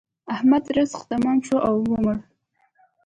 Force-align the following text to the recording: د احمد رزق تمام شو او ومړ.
د 0.03 0.03
احمد 0.35 0.63
رزق 0.75 1.01
تمام 1.11 1.37
شو 1.47 1.57
او 1.67 1.75
ومړ. 1.89 2.17